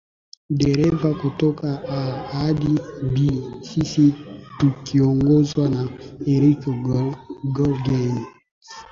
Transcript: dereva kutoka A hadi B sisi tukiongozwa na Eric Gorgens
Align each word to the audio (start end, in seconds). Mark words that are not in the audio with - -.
dereva 0.59 1.09
kutoka 1.21 1.67
A 1.99 2.01
hadi 2.33 2.73
B 3.13 3.15
sisi 3.67 4.05
tukiongozwa 4.57 5.63
na 5.75 5.83
Eric 6.33 6.61
Gorgens 7.55 8.17